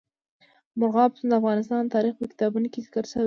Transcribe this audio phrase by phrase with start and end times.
[0.79, 3.19] مورغاب سیند د افغان تاریخ په کتابونو کې ذکر شوی دی.